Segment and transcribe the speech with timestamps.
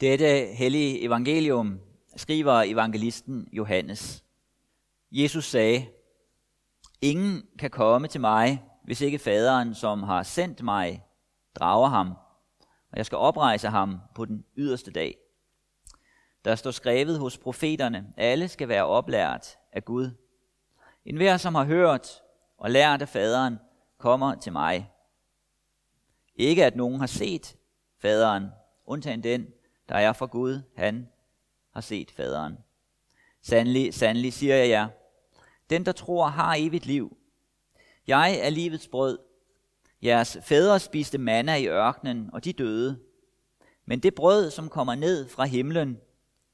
[0.00, 1.80] Dette hellige evangelium
[2.16, 4.24] skriver evangelisten Johannes.
[5.12, 5.86] Jesus sagde,
[7.00, 11.04] Ingen kan komme til mig, hvis ikke faderen, som har sendt mig,
[11.54, 12.08] drager ham,
[12.92, 15.16] og jeg skal oprejse ham på den yderste dag.
[16.44, 20.10] Der står skrevet hos profeterne, alle skal være oplært af Gud.
[21.04, 22.22] En hver, som har hørt
[22.58, 23.58] og lært af faderen,
[23.98, 24.90] kommer til mig.
[26.34, 27.56] Ikke at nogen har set
[27.98, 28.46] faderen,
[28.86, 29.46] undtagen den,
[29.88, 31.08] der er fra Gud, han
[31.72, 32.58] har set faderen.
[33.42, 34.88] Sandelig, sandelig siger jeg jer,
[35.70, 37.16] den der tror har evigt liv.
[38.06, 39.18] Jeg er livets brød.
[40.02, 43.00] Jeres fædre spiste manna i ørkenen, og de døde.
[43.84, 45.98] Men det brød, som kommer ned fra himlen,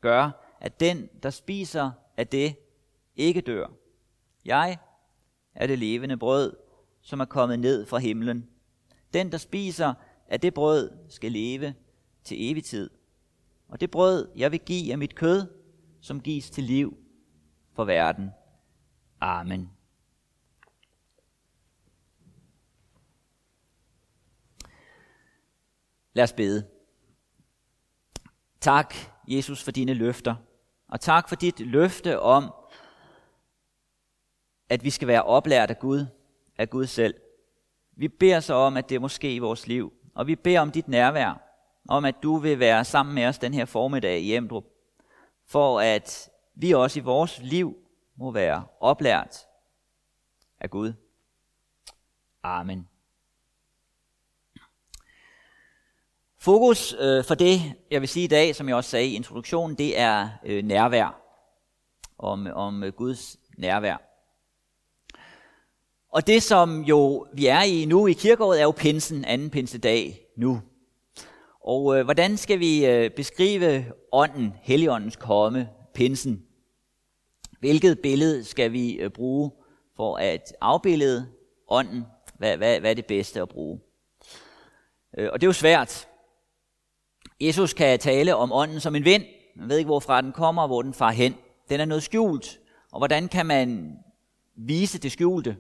[0.01, 0.31] gør,
[0.61, 2.57] at den, der spiser af det,
[3.17, 3.67] ikke dør.
[4.45, 4.79] Jeg
[5.55, 6.57] er det levende brød,
[7.03, 8.49] som er kommet ned fra himlen.
[9.13, 9.95] Den, der spiser
[10.29, 11.75] af det brød, skal leve
[12.25, 12.91] til evig tid.
[13.73, 15.47] Og det brød, jeg vil give af mit kød,
[16.01, 16.99] som gives til liv
[17.73, 18.31] for verden.
[19.21, 19.71] Amen.
[26.13, 26.69] Lad os bede.
[28.61, 28.95] Tak,
[29.29, 30.35] Jesus, for dine løfter.
[30.89, 32.55] Og tak for dit løfte om,
[34.69, 36.07] at vi skal være oplært af Gud,
[36.59, 37.15] af Gud selv.
[37.93, 39.93] Vi beder så om, at det må ske i vores liv.
[40.15, 41.52] Og vi beder om dit nærvær
[41.89, 44.65] om, at du vil være sammen med os den her formiddag i Emdrup,
[45.47, 47.77] for at vi også i vores liv
[48.17, 49.47] må være oplært
[50.61, 50.93] af Gud.
[52.43, 52.89] Amen.
[56.39, 57.61] Fokus øh, for det,
[57.91, 61.19] jeg vil sige i dag, som jeg også sagde i introduktionen, det er øh, nærvær.
[62.19, 63.97] Om, om øh, Guds nærvær.
[66.09, 70.21] Og det, som jo vi er i nu i kirkeåret, er jo pinsen, anden pinsedag
[70.37, 70.61] nu.
[71.65, 76.43] Og øh, hvordan skal vi øh, beskrive ånden, Helligåndens komme, pinsen?
[77.61, 79.51] Hvilket billede skal vi øh, bruge
[79.97, 81.27] for at afbillede
[81.69, 82.05] ånden?
[82.39, 83.81] Hvad, hvad, hvad er det bedste at bruge?
[85.19, 86.09] Øh, og det er jo svært.
[87.41, 89.25] Jesus kan tale om ånden som en vind.
[89.57, 91.35] Man ved ikke, hvorfra den kommer og hvor den far hen.
[91.69, 92.61] Den er noget skjult.
[92.93, 93.99] Og hvordan kan man
[94.57, 95.57] vise det skjulte?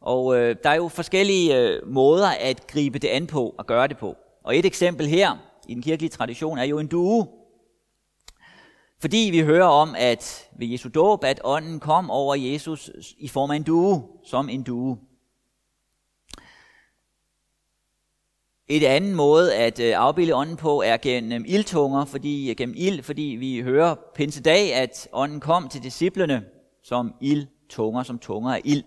[0.00, 3.88] Og øh, der er jo forskellige øh, måder at gribe det an på og gøre
[3.88, 4.16] det på.
[4.44, 5.36] Og et eksempel her
[5.68, 7.28] i den kirkelige tradition er jo en due.
[9.00, 13.50] Fordi vi hører om, at ved Jesu dåb, at ånden kom over Jesus i form
[13.50, 14.98] af en due, som en due.
[18.68, 22.74] Et andet måde at øh, afbilde ånden på er gennem øh, ildtunger, fordi, øh, gennem
[22.78, 26.44] ild, fordi vi hører pinsedag, at ånden kom til disciplene
[26.82, 28.84] som ildtunger, som tunger af ild.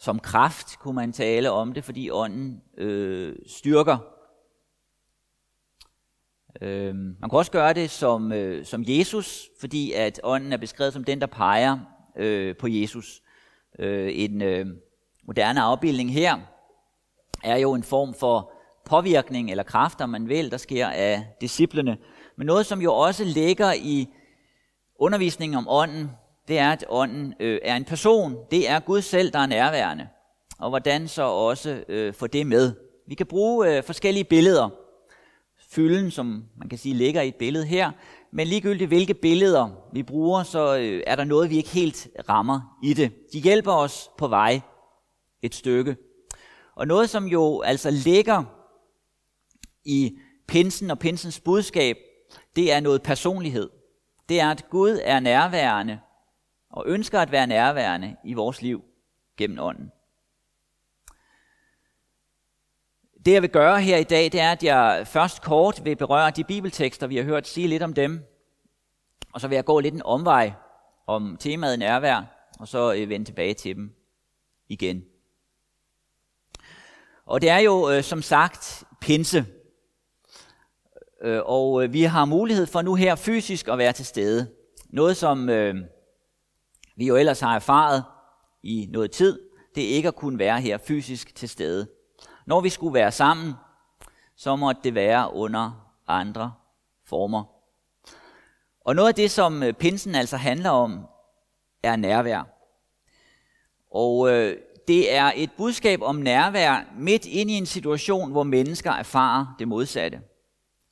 [0.00, 3.98] Som kraft kunne man tale om det, fordi ånden øh, styrker.
[6.60, 10.92] Øh, man kan også gøre det som, øh, som Jesus, fordi at ånden er beskrevet
[10.92, 11.78] som den, der peger
[12.16, 13.22] øh, på Jesus.
[13.78, 14.66] Øh, en øh,
[15.26, 16.38] moderne afbildning her
[17.44, 18.52] er jo en form for
[18.84, 21.98] påvirkning eller kræfter, man vil, der sker af disciplene.
[22.36, 24.08] Men noget, som jo også ligger i
[24.98, 26.10] undervisningen om ånden,
[26.50, 28.36] det er, at ånden øh, er en person.
[28.50, 30.08] Det er Gud selv, der er nærværende.
[30.58, 32.72] Og hvordan så også øh, få det med.
[33.08, 34.68] Vi kan bruge øh, forskellige billeder.
[35.70, 37.90] Fylden, som man kan sige ligger i et billede her.
[38.32, 42.78] Men ligegyldigt hvilke billeder vi bruger, så øh, er der noget, vi ikke helt rammer
[42.82, 43.12] i det.
[43.32, 44.60] De hjælper os på vej
[45.42, 45.96] et stykke.
[46.76, 48.44] Og noget, som jo altså ligger
[49.84, 50.18] i
[50.48, 51.96] pinsen og pinsens budskab,
[52.56, 53.70] det er noget personlighed.
[54.28, 55.98] Det er, at Gud er nærværende
[56.70, 58.84] og ønsker at være nærværende i vores liv
[59.36, 59.92] gennem ånden.
[63.24, 66.30] Det jeg vil gøre her i dag, det er, at jeg først kort vil berøre
[66.30, 68.24] de bibeltekster, vi har hørt sige lidt om dem.
[69.32, 70.52] Og så vil jeg gå lidt en omvej
[71.06, 72.22] om temaet nærvær,
[72.60, 73.94] og så øh, vende tilbage til dem
[74.68, 75.04] igen.
[77.26, 79.46] Og det er jo øh, som sagt pinse.
[81.22, 84.50] Øh, og øh, vi har mulighed for nu her fysisk at være til stede.
[84.88, 85.74] Noget som øh,
[87.00, 88.04] vi jo ellers har erfaret
[88.62, 89.40] i noget tid,
[89.74, 91.88] det er ikke at kunne være her fysisk til stede.
[92.46, 93.54] Når vi skulle være sammen,
[94.36, 96.52] så måtte det være under andre
[97.06, 97.44] former.
[98.80, 101.06] Og noget af det, som øh, pinsen altså handler om,
[101.82, 102.42] er nærvær.
[103.90, 104.56] Og øh,
[104.88, 109.68] det er et budskab om nærvær midt ind i en situation, hvor mennesker erfarer det
[109.68, 110.22] modsatte.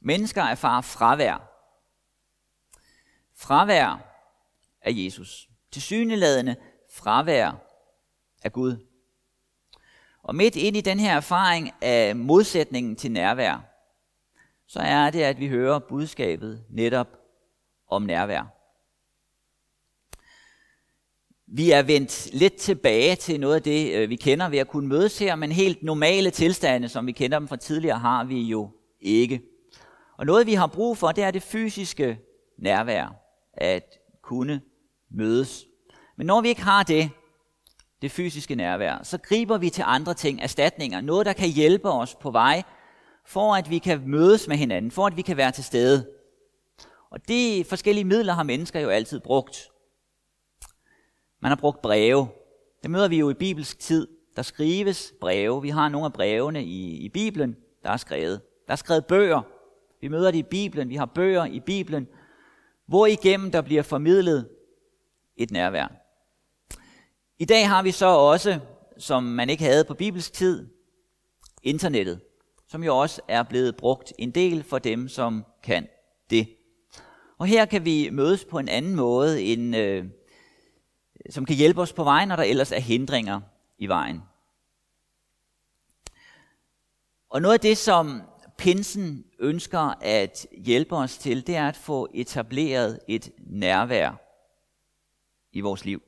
[0.00, 1.50] Mennesker erfarer fravær.
[3.36, 4.00] Fravær
[4.82, 6.56] af Jesus tilsyneladende
[6.90, 7.52] fravær
[8.42, 8.76] af Gud.
[10.22, 13.64] Og midt ind i den her erfaring af modsætningen til nærvær,
[14.66, 17.08] så er det, at vi hører budskabet netop
[17.88, 18.54] om nærvær.
[21.46, 24.88] Vi er vendt lidt tilbage til noget af det, øh, vi kender ved at kunne
[24.88, 28.70] mødes her, men helt normale tilstande, som vi kender dem fra tidligere, har vi jo
[29.00, 29.42] ikke.
[30.18, 32.18] Og noget, vi har brug for, det er det fysiske
[32.58, 33.14] nærvær,
[33.52, 34.60] at kunne
[35.10, 35.64] mødes.
[36.16, 37.10] Men når vi ikke har det,
[38.02, 42.14] det fysiske nærvær, så griber vi til andre ting, erstatninger, noget, der kan hjælpe os
[42.14, 42.62] på vej,
[43.26, 46.06] for at vi kan mødes med hinanden, for at vi kan være til stede.
[47.10, 49.68] Og de forskellige midler har mennesker jo altid brugt.
[51.42, 52.28] Man har brugt breve.
[52.82, 54.08] Det møder vi jo i bibelsk tid.
[54.36, 55.62] Der skrives breve.
[55.62, 58.40] Vi har nogle af brevene i, i Bibelen, der er skrevet.
[58.66, 59.42] Der er skrevet bøger.
[60.00, 60.88] Vi møder det i Bibelen.
[60.88, 62.08] Vi har bøger i Bibelen,
[62.86, 64.48] hvor igennem der bliver formidlet
[65.38, 65.86] et nærvær.
[67.38, 68.60] I dag har vi så også,
[68.98, 70.68] som man ikke havde på bibelsk tid,
[71.62, 72.20] internettet,
[72.68, 75.86] som jo også er blevet brugt en del for dem, som kan
[76.30, 76.48] det.
[77.38, 80.04] Og her kan vi mødes på en anden måde, end, øh,
[81.30, 83.40] som kan hjælpe os på vejen, når der ellers er hindringer
[83.78, 84.22] i vejen.
[87.30, 88.22] Og noget af det, som
[88.58, 94.27] pinsen ønsker at hjælpe os til, det er at få etableret et nærvær
[95.58, 96.02] i vores liv.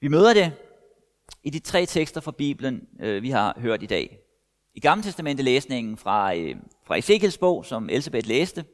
[0.00, 0.52] Vi møder det
[1.42, 4.18] i de tre tekster fra Bibelen, øh, vi har hørt i dag.
[4.74, 8.64] I Gamle Testamente læsningen fra, øh, fra Ezekiels bog, som Elisabeth læste,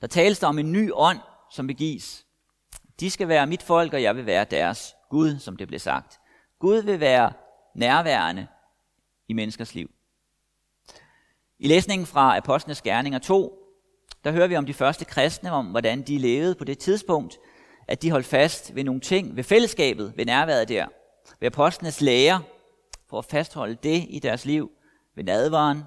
[0.00, 1.18] der tales der om en ny ånd,
[1.52, 2.26] som begives.
[3.00, 6.20] De skal være mit folk, og jeg vil være deres Gud, som det blev sagt.
[6.58, 7.32] Gud vil være
[7.74, 8.46] nærværende
[9.28, 9.90] i menneskers liv.
[11.58, 13.56] I læsningen fra Apostlenes Gerninger 2,
[14.24, 17.38] der hører vi om de første kristne, om hvordan de levede på det tidspunkt,
[17.90, 20.86] at de holdt fast ved nogle ting, ved fællesskabet, ved nærværet der,
[21.40, 22.42] ved apostlenes lære,
[23.08, 24.70] for at fastholde det i deres liv,
[25.16, 25.82] ved nadvaren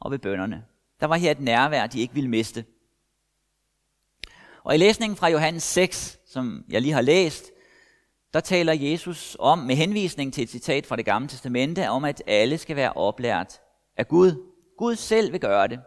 [0.00, 0.64] og ved bønderne.
[1.00, 2.64] Der var her et nærvær, de ikke ville miste.
[4.64, 7.50] Og i læsningen fra Johannes 6, som jeg lige har læst,
[8.34, 12.22] der taler Jesus om, med henvisning til et citat fra det gamle testamente, om at
[12.26, 13.60] alle skal være oplært
[13.96, 14.52] af Gud.
[14.78, 15.80] Gud selv vil gøre det.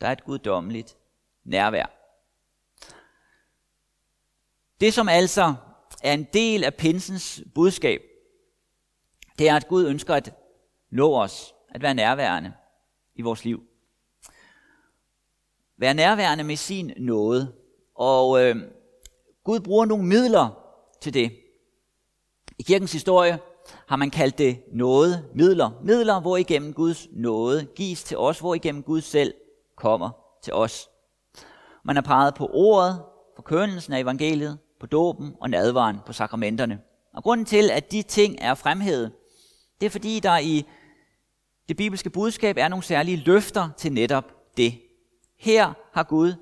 [0.00, 0.96] Der er et guddommeligt
[1.44, 1.99] nærvær.
[4.80, 5.54] Det, som altså
[6.02, 8.00] er en del af pinsens budskab,
[9.38, 10.34] det er, at Gud ønsker at
[10.90, 12.52] nå os, at være nærværende
[13.14, 13.62] i vores liv.
[15.78, 17.54] Være nærværende med sin nåde.
[17.94, 18.56] Og øh,
[19.44, 20.48] Gud bruger nogle midler
[21.00, 21.32] til det.
[22.58, 23.38] I kirkens historie
[23.86, 25.70] har man kaldt det nåde, midler.
[25.82, 29.34] Midler, hvor igennem Guds nåde gives til os, hvor igennem Gud selv
[29.76, 30.10] kommer
[30.42, 30.88] til os.
[31.84, 33.02] Man har peget på ordet,
[33.36, 36.80] forkyndelsen af evangeliet, på dåben og nadvaren på sakramenterne.
[37.14, 39.12] Og grunden til, at de ting er fremhævet,
[39.80, 40.66] det er fordi, der i
[41.68, 44.80] det bibelske budskab er nogle særlige løfter til netop det.
[45.38, 46.34] Her har Gud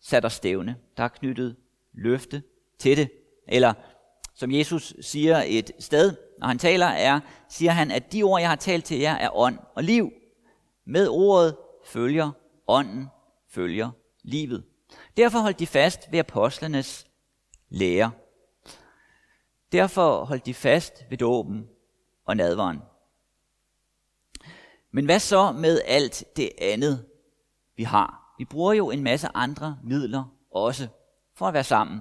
[0.00, 0.76] sat os stævne.
[0.96, 1.56] Der er knyttet
[1.92, 2.42] løfte
[2.78, 3.10] til det.
[3.48, 3.74] Eller
[4.34, 8.48] som Jesus siger et sted, når han taler, er, siger han, at de ord, jeg
[8.48, 10.10] har talt til jer, er ånd og liv.
[10.86, 12.30] Med ordet følger
[12.68, 13.06] ånden,
[13.50, 13.90] følger
[14.22, 14.64] livet.
[15.16, 17.06] Derfor holdt de fast ved apostlenes
[17.74, 18.10] lære.
[19.72, 21.68] Derfor holdt de fast ved dåben
[22.24, 22.78] og nadvaren.
[24.90, 27.06] Men hvad så med alt det andet,
[27.76, 28.34] vi har?
[28.38, 30.88] Vi bruger jo en masse andre midler også
[31.34, 32.00] for at være sammen.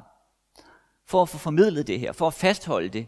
[1.05, 3.07] For at få formidlet det her, for at fastholde det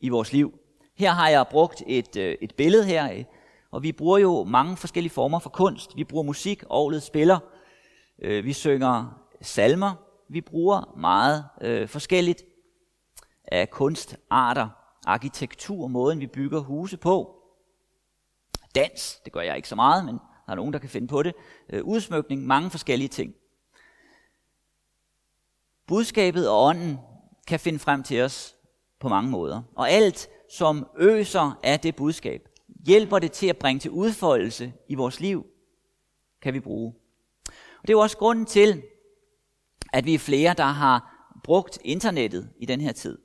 [0.00, 0.58] i vores liv.
[0.96, 3.24] Her har jeg brugt et, øh, et billede her, øh,
[3.70, 5.96] og vi bruger jo mange forskellige former for kunst.
[5.96, 7.38] Vi bruger musik, orglet spiller,
[8.18, 9.94] øh, vi synger salmer,
[10.28, 12.42] vi bruger meget øh, forskelligt
[13.44, 14.68] af kunstarter,
[15.06, 17.44] arkitektur, måden vi bygger huse på,
[18.74, 21.22] dans, det gør jeg ikke så meget, men der er nogen, der kan finde på
[21.22, 21.34] det,
[21.68, 23.34] øh, udsmykning, mange forskellige ting.
[25.86, 26.98] Budskabet og ånden
[27.46, 28.56] kan finde frem til os
[29.00, 29.62] på mange måder.
[29.76, 32.48] Og alt, som øser af det budskab,
[32.86, 35.46] hjælper det til at bringe til udfoldelse i vores liv,
[36.42, 36.94] kan vi bruge.
[37.48, 38.82] Og det er jo også grunden til,
[39.94, 43.18] at vi er flere, der har brugt internettet i den her tid.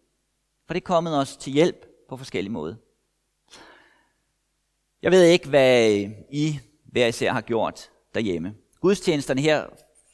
[0.67, 2.75] For det er kommet os til hjælp på forskellige måder.
[5.01, 5.89] Jeg ved ikke, hvad
[6.31, 8.55] I hver især har gjort derhjemme.
[8.81, 9.65] Gudstjenesterne her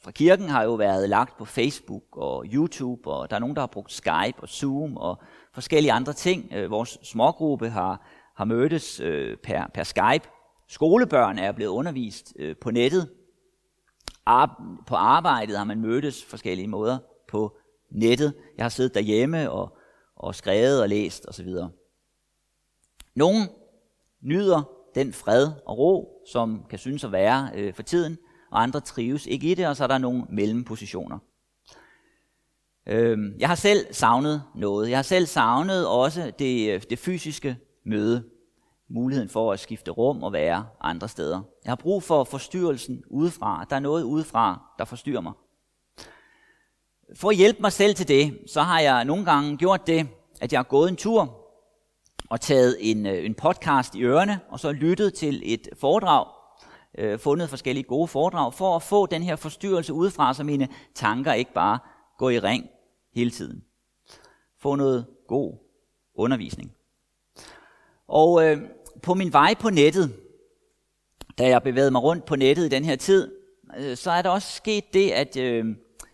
[0.02, 3.62] fra kirken har jo været lagt på Facebook og YouTube, og der er nogen, der
[3.62, 5.22] har brugt Skype og Zoom og
[5.52, 6.52] forskellige andre ting.
[6.52, 10.28] Øh, vores smågruppe har, har mødtes øh, per, per Skype.
[10.68, 13.08] Skolebørn er blevet undervist øh, på nettet
[14.86, 17.56] på arbejdet har man mødtes forskellige måder på
[17.90, 18.34] nettet.
[18.56, 19.76] Jeg har siddet derhjemme og,
[20.16, 21.48] og skrevet og læst osv.
[23.14, 23.48] Nogle
[24.22, 24.62] nyder
[24.94, 28.18] den fred og ro, som kan synes at være øh, for tiden,
[28.50, 31.18] og andre trives ikke i det, og så er der nogle mellempositioner.
[32.86, 34.90] Øh, jeg har selv savnet noget.
[34.90, 38.24] Jeg har selv savnet også det, øh, det fysiske møde.
[38.88, 41.42] Muligheden for at skifte rum og være andre steder.
[41.64, 43.66] Jeg har brug for forstyrrelsen udefra.
[43.70, 45.32] Der er noget udefra, der forstyrrer mig.
[47.14, 50.08] For at hjælpe mig selv til det, så har jeg nogle gange gjort det,
[50.40, 51.46] at jeg har gået en tur
[52.30, 56.26] og taget en, øh, en podcast i ørerne, og så lyttet til et foredrag,
[56.98, 61.32] øh, fundet forskellige gode foredrag, for at få den her forstyrrelse udefra, så mine tanker
[61.32, 61.78] ikke bare
[62.18, 62.66] går i ring
[63.14, 63.64] hele tiden.
[64.60, 65.54] Få noget god
[66.14, 66.72] undervisning.
[68.08, 68.58] Og øh,
[69.02, 70.16] på min vej på nettet,
[71.38, 73.32] da jeg bevægede mig rundt på nettet i den her tid,
[73.78, 75.64] øh, så er der også sket det, at øh,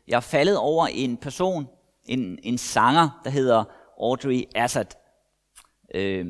[0.09, 1.69] jeg er faldet over en person,
[2.05, 3.65] en, en sanger, der hedder
[4.01, 4.87] Audrey Assad.
[5.95, 6.27] Øh,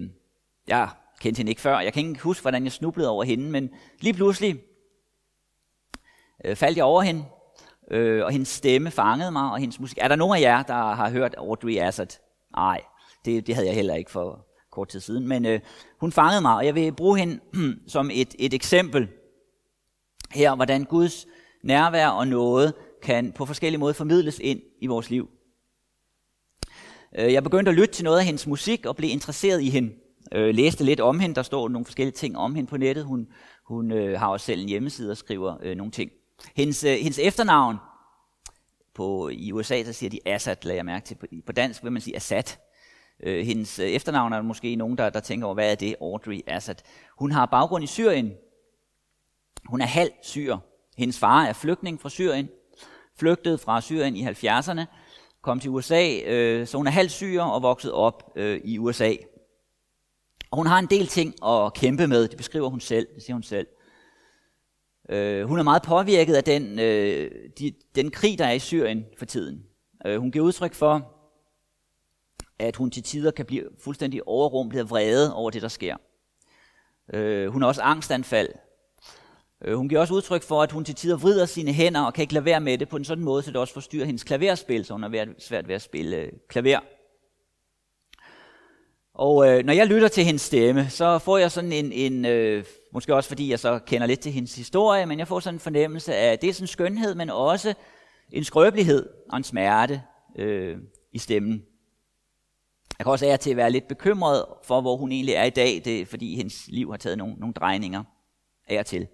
[0.66, 0.88] jeg
[1.20, 1.80] kendte hende ikke før.
[1.80, 4.60] Jeg kan ikke huske, hvordan jeg snublede over hende, men lige pludselig
[6.44, 7.24] øh, faldt jeg over hende,
[7.90, 9.98] øh, og hendes stemme fangede mig, og hendes musik.
[10.00, 12.18] Er der nogen af jer, der har hørt Audrey Assad?
[12.56, 12.80] Nej,
[13.24, 15.60] det, det havde jeg heller ikke for kort tid siden, men øh,
[16.00, 17.40] hun fangede mig, og jeg vil bruge hende
[17.94, 19.08] som et, et eksempel
[20.30, 21.26] her, hvordan Guds
[21.64, 25.28] nærvær og noget kan på forskellige måder formidles ind i vores liv.
[27.18, 29.92] Øh, jeg begyndte at lytte til noget af hendes musik og blev interesseret i hende.
[30.34, 33.04] Øh, læste lidt om hende, der står nogle forskellige ting om hende på nettet.
[33.04, 33.28] Hun,
[33.66, 36.10] hun øh, har også selv en hjemmeside og skriver øh, nogle ting.
[36.56, 37.76] Hendes, øh, hendes efternavn,
[38.94, 41.14] på, i USA så siger de Assad, lader jeg mærke til.
[41.14, 42.56] På, på dansk vil man sige Assad.
[43.22, 45.94] Øh, hendes øh, efternavn er der måske nogen, der, der tænker over, hvad er det,
[46.00, 46.74] Audrey Assad.
[47.18, 48.32] Hun har baggrund i Syrien.
[49.66, 50.56] Hun er halv syr.
[50.96, 52.48] Hendes far er flygtning fra Syrien.
[53.18, 54.84] Flygtede fra Syrien i 70'erne.
[55.42, 59.14] Kom til USA, øh, så hun er halv syr og vokset op øh, i USA.
[60.50, 63.34] Og hun har en del ting at kæmpe med, det beskriver hun selv, det siger
[63.34, 63.66] hun selv.
[65.08, 69.04] Øh, hun er meget påvirket af den, øh, de, den krig, der er i Syrien
[69.18, 69.62] for tiden.
[70.06, 71.21] Øh, hun giver udtryk for,
[72.62, 75.96] at hun til tider kan blive fuldstændig overrumplet af vrede over det, der sker.
[77.12, 78.48] Øh, hun har også angstanfald.
[79.64, 82.22] Øh, hun giver også udtryk for, at hun til tider vrider sine hænder og kan
[82.22, 84.84] ikke lade være med det på en sådan måde, så det også forstyrrer hendes klaverspil,
[84.84, 86.80] så hun har svært ved at spille øh, klaver.
[89.14, 92.64] Og øh, når jeg lytter til hendes stemme, så får jeg sådan en, en øh,
[92.92, 95.60] måske også fordi jeg så kender lidt til hendes historie, men jeg får sådan en
[95.60, 97.74] fornemmelse af, det er sådan en skønhed, men også
[98.30, 100.02] en skrøbelighed og en smerte
[100.38, 100.76] øh,
[101.12, 101.62] i stemmen.
[103.02, 105.50] Jeg kan også af til at være lidt bekymret for, hvor hun egentlig er i
[105.50, 108.04] dag, det er, fordi hendes liv har taget nogle, nogle drejninger
[108.68, 109.06] af til.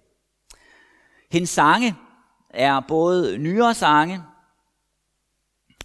[1.31, 1.95] Hendes sange
[2.49, 4.21] er både nyere sange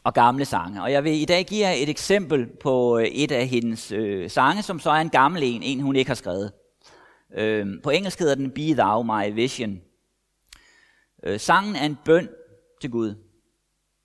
[0.04, 0.82] og gamle sange.
[0.82, 4.30] Og jeg vil i dag give jer et eksempel på øh, et af hendes øh,
[4.30, 6.52] sange, som så er en gammel en, en hun ikke har skrevet.
[7.34, 9.80] Øh, på engelsk hedder den Be Thou My Vision.
[11.22, 12.28] Øh, sangen er en bøn
[12.80, 13.23] til Gud.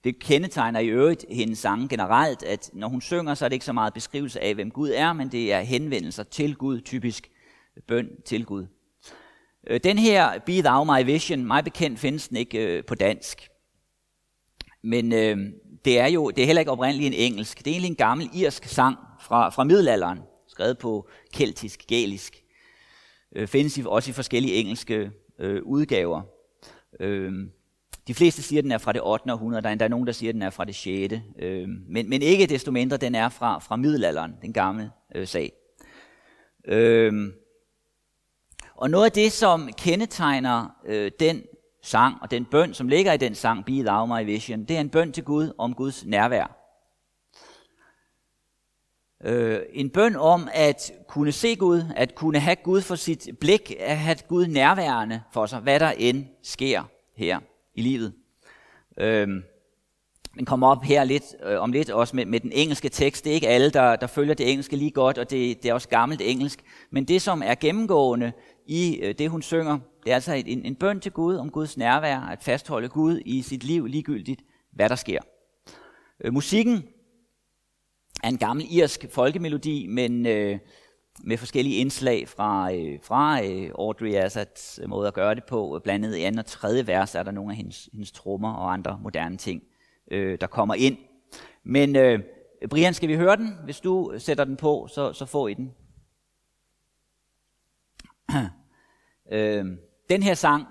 [0.04, 3.66] Det kendetegner i øvrigt hendes sange generelt, at når hun synger, så er det ikke
[3.66, 7.30] så meget beskrivelse af, hvem Gud er, men det er henvendelser til Gud, typisk
[7.88, 8.66] bøn til Gud.
[9.68, 13.50] Øh, den her Be Thou My Vision, mig bekendt findes den ikke øh, på dansk.
[14.84, 15.38] Men øh,
[15.86, 17.58] det er jo det er heller ikke oprindeligt en engelsk.
[17.58, 22.44] Det er egentlig en gammel irsk sang fra, fra middelalderen, skrevet på keltisk, gælisk.
[23.36, 26.22] Øh, findes i, også i forskellige engelske øh, udgaver.
[27.00, 27.34] Øh,
[28.10, 29.34] de fleste siger, at den er fra det 8.
[29.34, 29.62] århundrede.
[29.62, 31.14] Der er endda nogen, der siger, at den er fra det 6.
[31.40, 35.52] Øh, men, men ikke desto mindre, den er fra, fra middelalderen, den gamle øh, sag.
[36.66, 37.34] Øh,
[38.76, 41.44] og noget af det, som kendetegner øh, den
[41.82, 44.82] sang og den bøn, som ligger i den sang, Be Thou My Vision, det er
[44.82, 46.56] en bøn til Gud om Guds nærvær.
[49.24, 53.76] Øh, en bøn om at kunne se Gud, at kunne have Gud for sit blik,
[53.80, 56.84] at have Gud nærværende for sig, hvad der end sker
[57.16, 57.40] her
[57.80, 58.14] i livet.
[58.98, 59.44] Øhm,
[60.38, 63.24] den kommer op her lidt øh, om lidt også med, med den engelske tekst.
[63.24, 65.74] Det er ikke alle, der, der følger det engelske lige godt, og det, det er
[65.74, 66.64] også gammelt engelsk.
[66.92, 68.32] Men det, som er gennemgående
[68.66, 71.78] i øh, det, hun synger, det er altså en, en bøn til Gud om Guds
[71.78, 74.42] nærvær, at fastholde Gud i sit liv ligegyldigt,
[74.74, 75.20] hvad der sker.
[76.24, 76.84] Øh, musikken
[78.24, 80.60] er en gammel irsk folkemelodi, men øh,
[81.24, 85.82] med forskellige indslag fra, øh, fra øh, Audrey Assads øh, måde at gøre det på.
[85.84, 88.74] Blandt andet i anden og tredje vers er der nogle af hendes, hendes trommer og
[88.74, 89.64] andre moderne ting,
[90.12, 90.98] øh, der kommer ind.
[91.64, 92.20] Men øh,
[92.70, 93.56] Brian, skal vi høre den?
[93.64, 95.74] Hvis du sætter den på, så, så får I den.
[99.32, 99.66] øh,
[100.10, 100.68] den her sang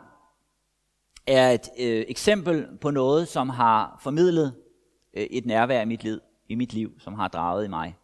[1.27, 4.55] er et øh, eksempel på noget, som har formidlet
[5.15, 7.98] øh, et nærvær i mit, liv, i mit liv, som har draget i mig.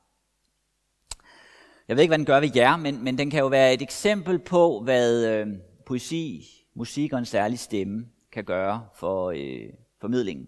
[1.89, 3.83] Jeg ved ikke, hvad den gør ved jer, men, men den kan jo være et
[3.83, 5.47] eksempel på, hvad øh,
[5.87, 9.69] poesi, musik og en særlig stemme kan gøre for øh,
[10.01, 10.47] formidlingen.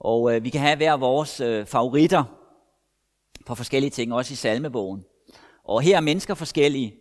[0.00, 2.24] Og øh, vi kan have hver vores øh, favoritter
[3.46, 5.04] på forskellige ting, også i salmebogen.
[5.64, 6.94] Og her er mennesker forskellige,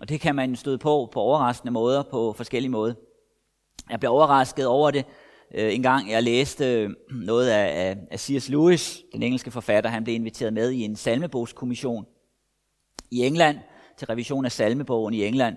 [0.00, 2.94] og det kan man støde på på overraskende måder, på forskellige måder.
[3.90, 5.04] Jeg blev overrasket over det,
[5.54, 8.48] øh, en gang jeg læste øh, noget af, af, af C.S.
[8.48, 9.90] Lewis, den engelske forfatter.
[9.90, 12.06] Han blev inviteret med i en salmebogskommission
[13.10, 13.58] i England,
[13.98, 15.56] til revision af salmebogen i England.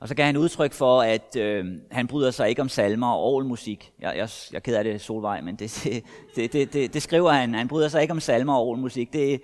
[0.00, 3.22] Og så gav han udtryk for, at øh, han bryder sig ikke om salmer og
[3.22, 3.92] orgelmusik.
[4.00, 5.84] Jeg, jeg, jeg keder det Solvej, men det,
[6.36, 7.54] det, det, det, det skriver han.
[7.54, 9.12] Han bryder sig ikke om salmer og orgelmusik.
[9.12, 9.40] Det,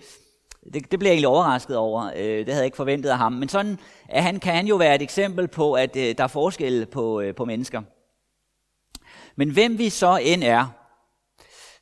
[0.73, 2.05] det, det blev jeg egentlig overrasket over.
[2.17, 3.33] Øh, det havde jeg ikke forventet af ham.
[3.33, 3.79] Men sådan
[4.09, 7.21] at han, kan han jo være et eksempel på, at øh, der er forskel på,
[7.21, 7.83] øh, på mennesker.
[9.37, 10.67] Men hvem vi så end er,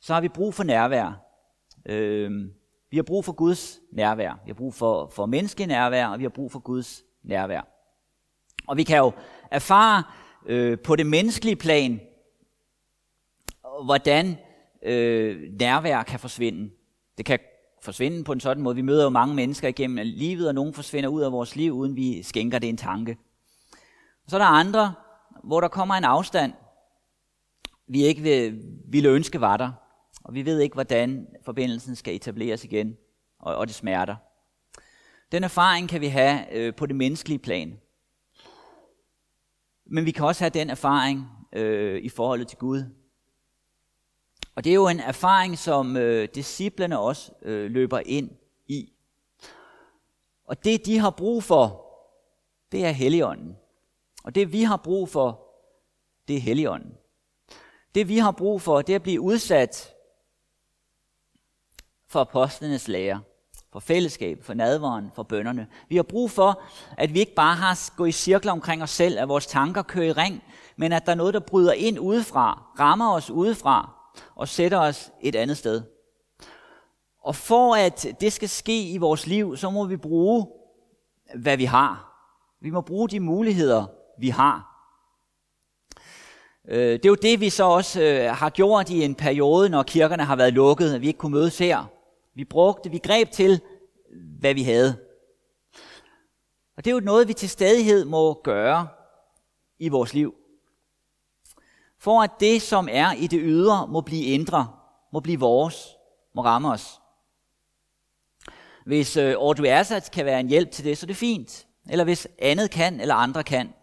[0.01, 1.21] så har vi brug for nærvær.
[1.85, 2.31] Øh,
[2.95, 4.39] vi har brug for Guds nærvær.
[4.45, 7.61] Vi har brug for, for menneskenærvær, og vi har brug for Guds nærvær.
[8.67, 9.11] Og vi kan jo
[9.51, 10.03] erfare
[10.45, 11.99] øh, på det menneskelige plan,
[13.85, 14.37] hvordan
[14.83, 16.71] øh, nærvær kan forsvinde.
[17.17, 17.39] Det kan
[17.81, 18.75] forsvinde på en sådan måde.
[18.75, 21.95] Vi møder jo mange mennesker igennem livet, og nogen forsvinder ud af vores liv, uden
[21.95, 23.17] vi skænker det en tanke.
[24.25, 24.93] Og så er der andre,
[25.43, 26.53] hvor der kommer en afstand,
[27.87, 29.71] vi ikke vil, ville ønske var der,
[30.25, 32.97] og vi ved ikke, hvordan forbindelsen skal etableres igen,
[33.39, 34.15] og, og det smerter.
[35.31, 37.79] Den erfaring kan vi have øh, på det menneskelige plan.
[39.85, 42.83] Men vi kan også have den erfaring øh, i forholdet til Gud.
[44.55, 48.31] Og det er jo en erfaring, som øh, disciplene også øh, løber ind
[48.67, 48.93] i.
[50.45, 51.85] Og det, de har brug for,
[52.71, 53.55] det er Helligånden.
[54.23, 55.47] Og det, vi har brug for,
[56.27, 56.93] det er Helligånden.
[57.95, 59.94] Det, vi har brug for, det er at blive udsat
[62.09, 63.21] for apostlenes lære,
[63.71, 65.67] for fællesskab, for nadveren, for bønderne.
[65.89, 66.61] Vi har brug for,
[66.97, 70.05] at vi ikke bare har gået i cirkler omkring os selv, at vores tanker kører
[70.05, 70.43] i ring,
[70.77, 73.89] men at der er noget, der bryder ind udefra, rammer os udefra
[74.35, 75.81] og sætter os et andet sted.
[77.23, 80.47] Og for at det skal ske i vores liv, så må vi bruge,
[81.35, 82.11] hvad vi har.
[82.61, 83.85] Vi må bruge de muligheder,
[84.19, 84.71] vi har.
[86.67, 89.83] Øh, det er jo det, vi så også øh, har gjort i en periode, når
[89.83, 91.85] kirkerne har været lukket, at vi ikke kunne mødes her.
[92.35, 93.61] Vi brugte, vi greb til,
[94.39, 94.97] hvad vi havde.
[96.77, 98.87] Og det er jo noget, vi til stadighed må gøre
[99.79, 100.35] i vores liv.
[101.97, 104.75] For at det, som er i det ydre, må blive indre,
[105.13, 105.87] må blive vores,
[106.33, 107.01] må ramme os.
[108.85, 109.63] Hvis øh, Ordu
[110.13, 111.67] kan være en hjælp til det, så er det fint.
[111.89, 113.73] Eller hvis andet kan, eller andre kan,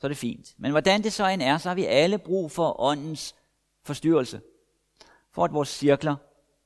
[0.00, 0.54] så er det fint.
[0.58, 3.34] Men hvordan det så end er, så har vi alle brug for åndens
[3.82, 4.40] forstyrrelse,
[5.32, 6.16] for at vores cirkler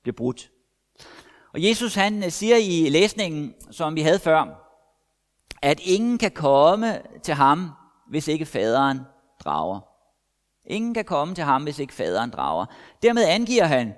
[0.03, 0.51] bliver brudt.
[1.53, 4.45] Og Jesus han øh, siger i læsningen, som vi havde før,
[5.63, 7.71] at ingen kan komme til ham,
[8.11, 9.01] hvis ikke faderen
[9.45, 9.81] drager.
[10.67, 12.67] Ingen kan komme til ham, hvis ikke faderen drager.
[13.03, 13.95] Dermed angiver han,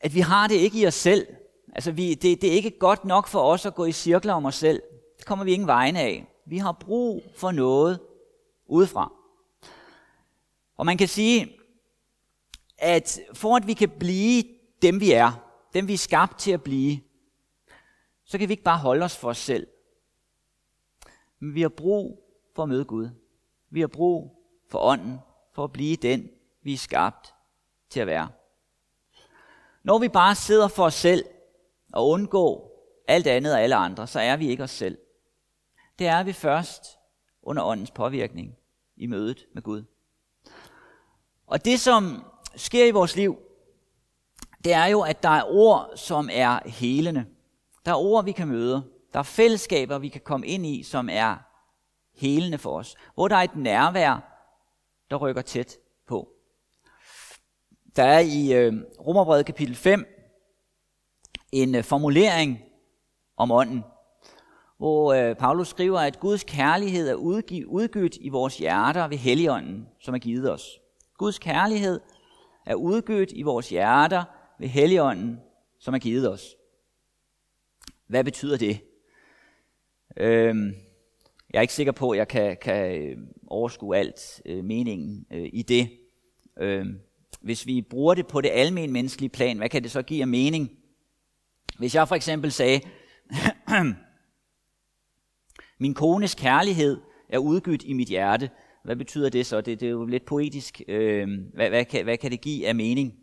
[0.00, 1.26] at vi har det ikke i os selv.
[1.74, 4.44] Altså vi, det, det er ikke godt nok for os at gå i cirkler om
[4.44, 4.82] os selv.
[5.18, 6.26] Det kommer vi ingen vegne af.
[6.46, 8.00] Vi har brug for noget
[8.66, 9.12] udefra.
[10.76, 11.56] Og man kan sige,
[12.78, 14.44] at for at vi kan blive
[14.86, 15.32] dem vi er,
[15.74, 17.00] dem vi er skabt til at blive,
[18.24, 19.66] så kan vi ikke bare holde os for os selv.
[21.38, 23.10] Men vi har brug for at møde Gud.
[23.70, 24.36] Vi har brug
[24.70, 25.18] for ånden,
[25.52, 26.30] for at blive den,
[26.62, 27.34] vi er skabt
[27.90, 28.28] til at være.
[29.82, 31.24] Når vi bare sidder for os selv
[31.92, 32.70] og undgår
[33.08, 34.98] alt andet og alle andre, så er vi ikke os selv
[35.98, 36.98] det er vi først
[37.42, 38.56] under åndens påvirkning
[38.96, 39.84] i mødet med Gud.
[41.46, 42.24] Og det, som
[42.56, 43.38] sker i vores liv,
[44.64, 47.24] det er jo, at der er ord, som er helende.
[47.84, 48.82] Der er ord, vi kan møde.
[49.12, 51.36] Der er fællesskaber, vi kan komme ind i, som er
[52.14, 52.96] helende for os.
[53.14, 54.30] Hvor der er et nærvær,
[55.10, 56.28] der rykker tæt på.
[57.96, 58.72] Der er i øh,
[59.06, 60.06] Romerbrevet kapitel 5
[61.52, 62.58] en øh, formulering
[63.36, 63.84] om ånden
[64.84, 70.14] hvor øh, Paulus skriver, at Guds kærlighed er udgivet i vores hjerter ved Helligånden, som
[70.14, 70.80] er givet os.
[71.18, 72.00] Guds kærlighed
[72.66, 74.24] er udgivet i vores hjerter
[74.58, 75.40] ved Helligånden,
[75.78, 76.56] som er givet os.
[78.06, 78.80] Hvad betyder det?
[80.16, 80.74] Øhm,
[81.50, 85.50] jeg er ikke sikker på, at jeg kan, kan øh, overskue alt øh, meningen øh,
[85.52, 85.90] i det.
[86.60, 87.00] Øhm,
[87.40, 90.28] hvis vi bruger det på det almen menneskelige plan, hvad kan det så give af
[90.28, 90.78] mening?
[91.78, 92.80] Hvis jeg for eksempel sagde,
[95.78, 98.50] Min kones kærlighed er udgydt i mit hjerte.
[98.84, 99.60] Hvad betyder det så?
[99.60, 100.82] Det, det er jo lidt poetisk.
[100.88, 103.14] Øh, hvad, hvad, kan, hvad kan det give af mening?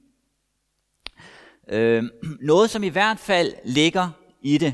[1.67, 2.03] Øh,
[2.41, 4.09] noget, som i hvert fald ligger
[4.41, 4.73] i det,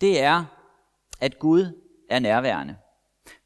[0.00, 0.44] det er,
[1.20, 2.76] at Gud er nærværende.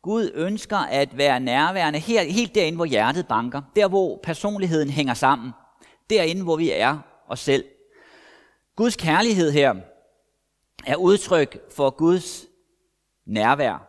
[0.02, 3.62] Gud ønsker at være nærværende helt, helt derinde, hvor hjertet banker.
[3.76, 5.52] Der, hvor personligheden hænger sammen.
[6.10, 7.64] Derinde, hvor vi er os selv.
[8.76, 9.74] Guds kærlighed her
[10.86, 12.46] er udtryk for Guds
[13.26, 13.86] nærvær.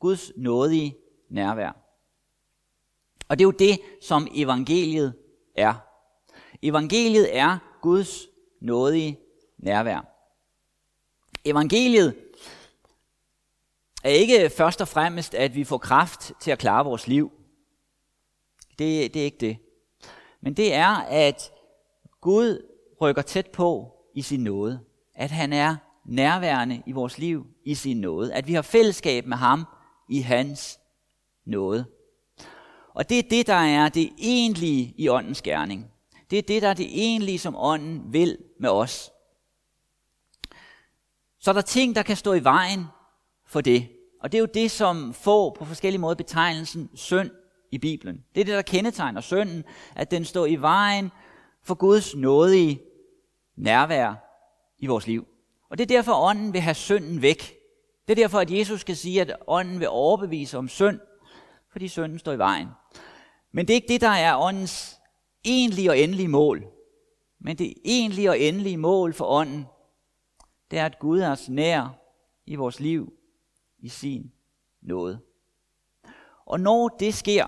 [0.00, 0.96] Guds nådige
[1.30, 1.76] nærvær.
[3.28, 5.14] Og det er jo det, som evangeliet
[5.56, 5.74] er.
[6.62, 8.26] Evangeliet er Guds
[8.60, 9.18] nådige
[9.58, 10.00] nærvær.
[11.44, 12.16] Evangeliet
[14.04, 17.32] er ikke først og fremmest, at vi får kraft til at klare vores liv.
[18.78, 19.56] Det, det er ikke det.
[20.40, 21.52] Men det er, at
[22.20, 22.66] Gud
[23.00, 24.80] rykker tæt på i sin nåde.
[25.14, 28.34] At han er nærværende i vores liv i sin nåde.
[28.34, 29.64] At vi har fællesskab med ham
[30.08, 30.78] i hans
[31.44, 31.86] nåde.
[32.94, 35.91] Og det er det, der er det egentlige i åndens gerning.
[36.32, 39.10] Det er det, der er det egentlige, som ånden vil med os.
[41.38, 42.84] Så er der ting, der kan stå i vejen
[43.46, 43.88] for det.
[44.20, 47.30] Og det er jo det, som får på forskellige måder betegnelsen synd
[47.70, 48.24] i Bibelen.
[48.34, 49.64] Det er det, der kendetegner synden,
[49.96, 51.10] at den står i vejen
[51.62, 52.80] for Guds nådige
[53.56, 54.14] nærvær
[54.78, 55.26] i vores liv.
[55.70, 57.54] Og det er derfor, ånden vil have synden væk.
[58.08, 61.00] Det er derfor, at Jesus skal sige, at ånden vil overbevise om synd,
[61.72, 62.68] fordi synden står i vejen.
[63.52, 65.01] Men det er ikke det, der er åndens
[65.44, 66.66] egentlige og endelige mål.
[67.38, 69.66] Men det egentlige og endelige mål for ånden,
[70.70, 71.98] det er, at Gud er os nær
[72.46, 73.12] i vores liv
[73.78, 74.32] i sin
[74.80, 75.20] nåde.
[76.44, 77.46] Og når det sker,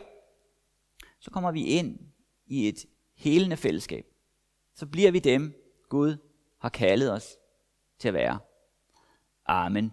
[1.20, 1.98] så kommer vi ind
[2.46, 4.07] i et helende fællesskab.
[4.74, 5.54] Så bliver vi dem,
[5.88, 6.16] Gud
[6.59, 7.37] har kaldet os
[7.98, 8.38] til at være.
[9.46, 9.92] Amen.